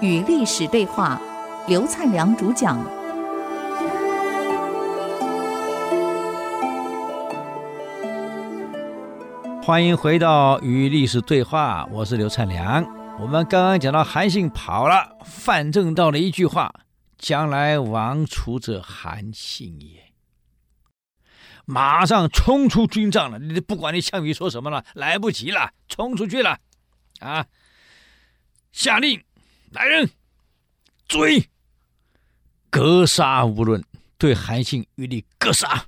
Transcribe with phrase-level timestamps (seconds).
[0.00, 1.20] 与历史对话，
[1.66, 2.78] 刘灿良主讲。
[9.62, 12.82] 欢迎回到与历史对话，我是刘灿良。
[13.20, 16.72] 我们刚刚讲到韩信跑了，范正道了一句话
[17.18, 20.07] ：“将来王除者韩信也。”
[21.70, 26.58] 马上冲出军帐了，你不管你项羽说什么了，来不及了，冲出去了，
[27.20, 27.46] 啊！
[28.72, 29.22] 下令，
[29.70, 30.10] 来人，
[31.06, 31.50] 追，
[32.70, 33.84] 格杀无论，
[34.16, 35.84] 对韩信予以格杀。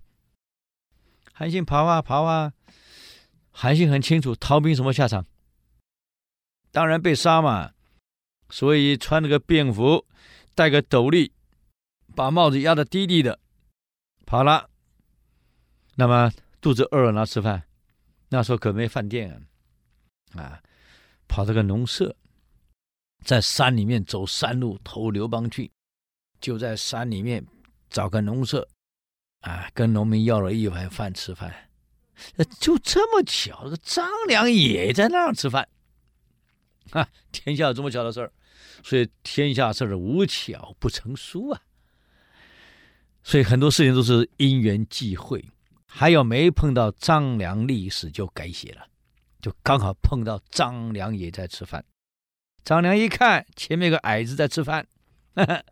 [1.33, 2.52] 韩信跑啊跑啊，
[3.51, 5.24] 韩信很清楚逃兵什么下场，
[6.71, 7.71] 当然被杀嘛，
[8.51, 10.07] 所以穿了个便服，
[10.55, 11.33] 戴个斗笠，
[12.15, 13.41] 把帽子压得低低的，
[14.27, 14.69] 跑了。
[16.00, 16.32] 那么
[16.62, 17.62] 肚子饿了哪吃饭？
[18.30, 19.30] 那时候可没饭店
[20.32, 20.40] 啊！
[20.40, 20.62] 啊，
[21.28, 22.16] 跑这个农舍，
[23.23, 25.70] 在山里面走山路投刘邦去，
[26.40, 27.45] 就在山里面
[27.90, 28.66] 找个农舍，
[29.40, 31.54] 啊，跟农民要了一碗饭吃饭。
[32.59, 35.68] 就这么巧，这个张良也在那儿吃饭。
[36.92, 38.32] 啊，天下有这么巧的事儿，
[38.82, 41.60] 所以天下事儿无巧不成书啊。
[43.23, 45.45] 所以很多事情都是因缘际会。
[45.93, 48.87] 还有没碰到张良，历史就改写了，
[49.43, 51.85] 就刚好碰到张良也在吃饭。
[52.65, 54.87] 张良一看前面有个矮子在吃饭，
[55.35, 55.65] 呵呵，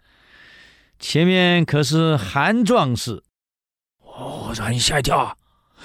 [0.99, 3.23] 前面可是韩壮士，
[4.01, 5.39] 哦，让人吓一跳！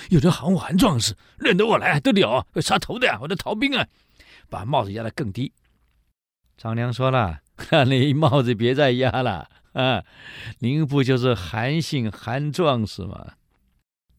[0.09, 3.19] 有人喊我韩壮士，认得我来得了，会杀头的呀！
[3.21, 3.87] 我的逃兵啊，
[4.49, 5.53] 把帽子压得更低。
[6.57, 7.41] 张良说了
[7.87, 10.03] ：“你帽子别再压了啊，
[10.59, 13.33] 您不就是韩信韩壮士吗？”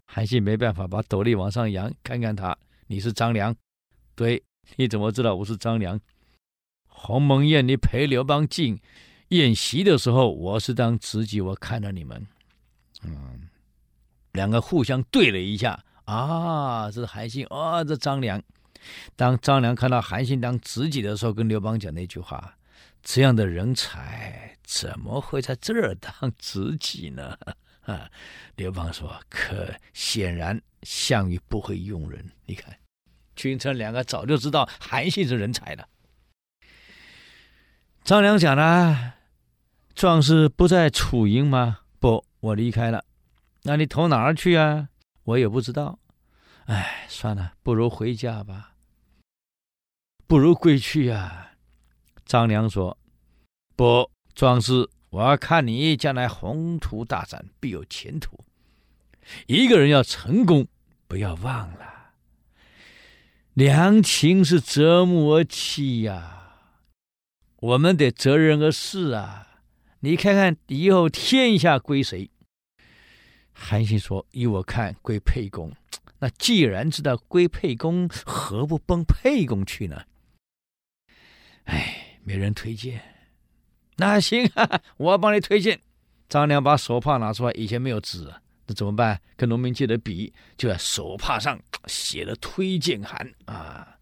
[0.06, 3.54] 韩信没办法，把斗笠往上扬，看看他，你是张良？
[4.14, 4.42] 对，
[4.76, 6.00] 你怎么知道我是张良？
[6.86, 8.80] 鸿门宴，你陪刘邦进
[9.28, 12.26] 宴席的时候，我是当知己，我看到你们，
[13.02, 13.48] 嗯，
[14.32, 18.42] 两个互相对了一下，啊，这是韩信，哦，这张良。
[19.16, 22.56] 当张良看到韩信当知己的时候，跟刘邦讲那句话：
[23.02, 27.36] 这样的人才怎么会在这儿当知己呢？
[27.84, 28.10] 啊，
[28.56, 32.32] 刘邦说：“可显然项羽不会用人。
[32.46, 32.74] 你看，
[33.36, 35.86] 君臣两个早就知道韩信是人才了。”
[38.02, 39.14] 张良讲了
[39.94, 41.80] ：“壮士不在楚营吗？
[41.98, 43.04] 不，我离开了。
[43.64, 44.88] 那你投哪儿去啊？
[45.24, 45.98] 我也不知道。
[46.64, 48.74] 哎，算了，不如回家吧。
[50.26, 51.52] 不如归去呀、”
[52.24, 52.96] 张良说
[53.76, 58.36] ：“不，壮士。”我看你将来宏图大展，必有前途。
[59.46, 60.66] 一个人要成功，
[61.06, 62.14] 不要忘了，
[63.52, 66.56] 良禽是择木而栖呀。
[67.60, 69.60] 我们得择人而事啊。
[70.00, 72.28] 你看看以后天下归谁？
[73.52, 75.70] 韩信说：“依我看，归沛公。
[76.18, 80.02] 那既然知道归沛公，何不奔沛公去呢？”
[81.66, 83.13] 哎，没人推荐。
[83.96, 85.80] 那行，哈哈，我帮你推荐。
[86.28, 88.32] 张良把手帕拿出来，以前没有纸，
[88.66, 89.20] 那怎么办？
[89.36, 93.98] 跟农民借的笔，就在手帕上写了推荐函啊。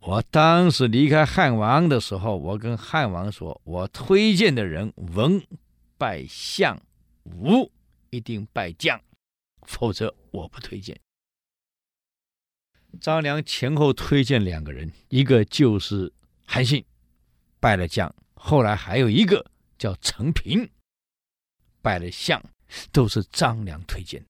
[0.00, 5.42] 我当时离开汉王的时候，我跟汉王说，我推荐的人，文
[5.98, 6.80] 拜相，
[7.24, 7.70] 武
[8.10, 9.00] 一定拜将，
[9.62, 10.98] 否则我不推荐。
[13.00, 16.12] 张良前后推荐两个人，一个就是
[16.46, 16.84] 韩信，
[17.58, 18.14] 拜了将。
[18.46, 20.68] 后来还有一个叫陈平，
[21.80, 22.44] 拜了相，
[22.92, 24.22] 都是张良推荐，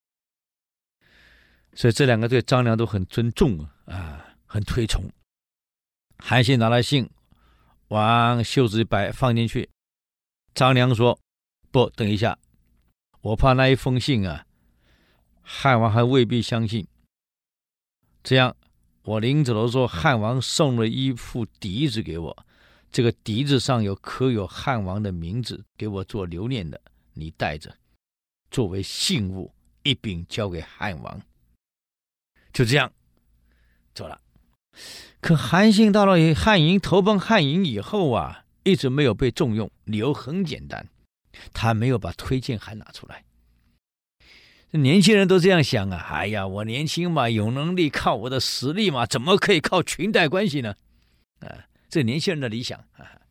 [1.73, 5.03] 所以这两个对张良都很尊重啊，很推崇。
[6.19, 7.11] 韩信拿了信，
[7.89, 9.69] 往袖子里摆，放进去。
[10.55, 11.19] 张良说
[11.73, 12.39] ：“不，等一下，
[13.21, 14.47] 我怕那一封信啊，
[15.43, 16.87] 汉王还未必相信。
[18.23, 18.57] 这样，
[19.03, 22.47] 我临走的时候，汉王送了一副笛子给我。”
[22.95, 26.81] 这个笛子上有刻有汉王的名字，给我做留念的，
[27.15, 27.75] 你带着，
[28.53, 29.53] 作为信物
[29.83, 31.21] 一并交给汉王。
[32.53, 32.93] 就这样，
[33.97, 34.21] 走了。
[35.21, 40.87] 可韩信到了汉营，投奔汉营以后啊，一直没有被重用，理由很简单，
[41.53, 43.25] 他没有把推荐函拿出来。
[44.71, 50.77] 年轻人都这样想啊，哎呀，我年轻嘛，有能力，靠我的实力嘛，怎么可以靠裙带关系呢？
[51.41, 51.67] 啊。
[51.95, 53.23] 这年轻人的理想啊，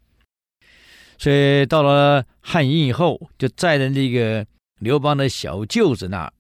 [1.20, 4.48] 所以到了汉营以后，就在了那个
[4.80, 6.34] 刘邦的小舅子那儿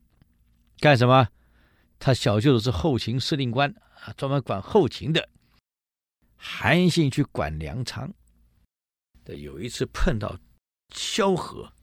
[0.79, 1.27] 干什么？
[1.99, 5.27] 他小舅子是后勤司令官啊，专门管后勤的。
[6.37, 8.13] 韩信去管粮仓，
[9.25, 10.39] 有一次碰到
[10.95, 11.73] 萧何，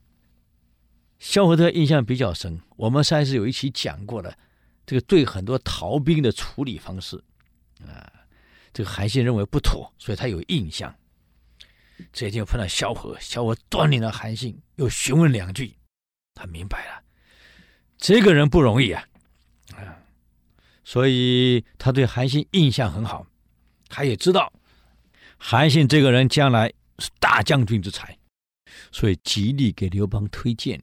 [1.18, 2.58] 萧何的印象比较深。
[2.78, 4.34] 我们上一次有一期讲过了，
[4.86, 7.22] 这个对很多逃兵的处理方式
[7.86, 8.19] 啊，
[8.72, 10.94] 这个韩信认为不妥，所以他有印象。
[12.12, 15.76] 这一天又碰到萧何，萧何端领了韩信，又询问两句，
[16.34, 17.02] 他明白了，
[17.98, 19.04] 这个人不容易啊，
[19.76, 19.98] 啊，
[20.82, 23.26] 所以他对韩信印象很好。
[23.88, 24.52] 他也知道
[25.36, 28.16] 韩信这个人将来是大将军之才，
[28.92, 30.80] 所以极力给刘邦推荐。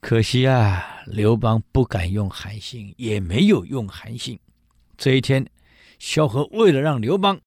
[0.00, 4.38] 可惜啊，刘邦不敢用韩信，也没有用韩信。
[4.98, 5.48] 这一天，
[6.02, 7.40] 萧何为了让刘邦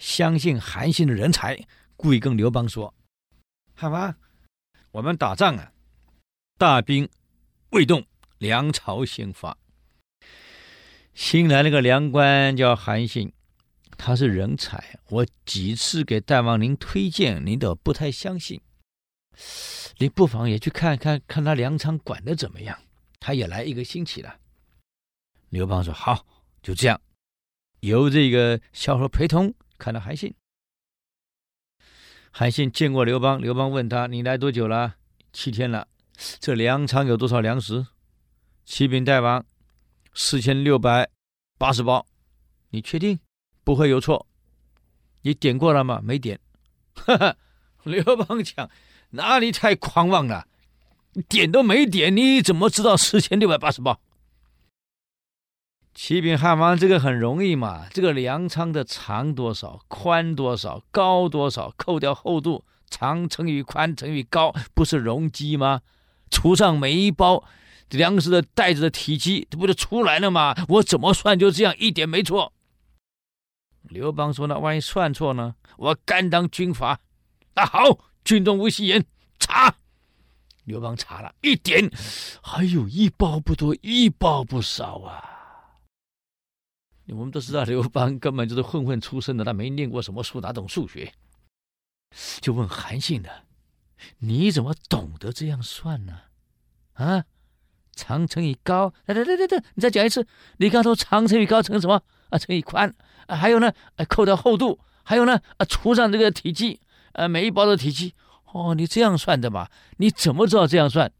[0.00, 1.56] 相信韩信的人才，
[1.94, 2.92] 故意跟刘邦说
[3.72, 4.16] ：“好吧，
[4.90, 5.72] 我们打仗啊，
[6.58, 7.08] 大兵
[7.70, 8.04] 未动，
[8.38, 9.56] 粮草先发。”
[11.14, 13.32] 新来那个粮官叫韩信，
[13.96, 14.98] 他是人才。
[15.10, 18.60] 我几次给大王您推荐，您都不太相信。
[19.98, 22.76] 你不妨也去看看，看他粮仓管得怎么样。
[23.20, 24.40] 他也来一个星期了。
[25.50, 26.26] 刘邦说：“好，
[26.60, 27.00] 就这样，
[27.80, 30.34] 由这个萧何陪同看到韩信。”
[32.32, 34.94] 韩信见过刘邦，刘邦问他：“你来多久了
[35.32, 35.88] ？”“七天了。
[36.38, 37.86] ”“这粮仓有多少粮食
[38.64, 39.44] ？”“启禀大王。”
[40.12, 41.08] 四千六百
[41.56, 42.04] 八十包，
[42.70, 43.18] 你确定
[43.62, 44.26] 不会有错？
[45.22, 46.00] 你点过了吗？
[46.02, 46.40] 没点。
[46.94, 47.36] 哈哈，
[47.84, 48.68] 刘邦讲，
[49.10, 50.48] 哪里太狂妄了？
[51.28, 54.00] 点都没点，你怎么知道四千六百八十包？
[56.02, 57.86] 启禀汉王，这个很容易嘛。
[57.90, 65.82] 这个粮仓的长多少，宽多少，高多少，扣掉厚度，长乘以宽乘以高，不是容积吗？
[66.30, 67.44] 除上每一包。
[67.90, 70.54] 粮食的袋子的体积，这不就出来了吗？
[70.68, 72.54] 我怎么算就这样，一点没错。
[73.82, 75.54] 刘邦说：“那万一算错呢？
[75.76, 77.00] 我甘当军阀。”
[77.54, 79.04] 那好，军中无戏言，
[79.38, 79.74] 查。
[80.64, 81.90] 刘邦查了一点，
[82.42, 85.29] 还有一包不多，一包不少啊。
[87.12, 91.12] 我们都知道刘邦根本就是混混出身的，他没念过什么书，哪懂数学？
[92.40, 93.44] 就问韩信的
[94.18, 96.20] ：“你怎么懂得这样算呢？”
[96.94, 97.24] 啊？
[97.92, 100.26] 长乘以高，来来来来，你再讲一次。
[100.56, 102.38] 你刚说长乘以高乘什么啊？
[102.38, 102.94] 乘以宽
[103.26, 103.36] 啊？
[103.36, 103.72] 还有呢？
[103.96, 105.40] 啊，扣掉厚度，还有呢？
[105.58, 106.80] 啊，除上这个体积，
[107.12, 108.14] 啊，每一包的体积。
[108.52, 109.68] 哦，你这样算的嘛？
[109.98, 111.12] 你怎么知道这样算？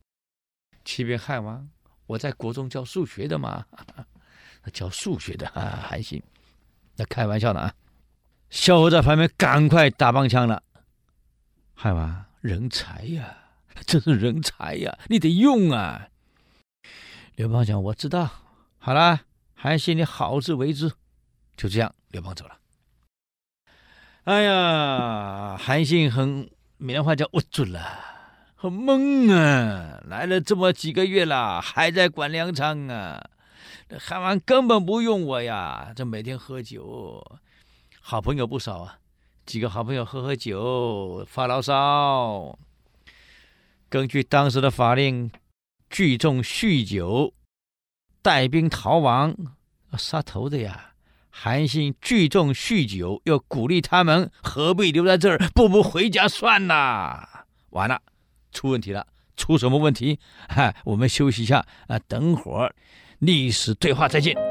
[0.85, 1.69] 欺骗汉王，
[2.07, 3.67] 我在国中教数学的嘛，
[4.73, 6.23] 教数学的啊， 还行。
[6.97, 7.73] 那开玩笑的啊。
[8.51, 10.63] 萧何在旁边赶快打帮腔了。
[11.75, 13.37] 汉王，人才呀，
[13.87, 16.09] 真是人才呀，你得用啊。
[17.37, 18.29] 刘邦讲：“我知道，
[18.79, 19.21] 好了，
[19.55, 20.93] 韩信你好自为之。”
[21.57, 22.57] 就这样，刘邦走了。
[24.25, 27.99] 哎呀，韩信很闽南话叫无助了，
[28.57, 30.03] 很懵啊！
[30.07, 33.31] 来了这么几个月了，还在管粮仓啊？
[33.99, 37.25] 汉王根本不用我呀，这每天喝酒，
[38.01, 38.99] 好朋友不少啊，
[39.47, 42.59] 几个好朋友喝喝酒，发牢骚。
[43.89, 45.31] 根据当时的法令。
[45.91, 47.35] 聚众酗酒，
[48.23, 49.35] 带兵逃亡，
[49.99, 50.93] 杀头的呀！
[51.31, 55.37] 韩信聚众酗酒，又鼓励他们，何必留在这儿？
[55.53, 57.47] 不如回家算了。
[57.71, 58.01] 完了，
[58.53, 59.05] 出问题了！
[59.41, 60.19] 出什么问题？
[60.49, 62.75] 哈，我们休息一下啊，等会儿
[63.21, 64.50] 历史对话再见。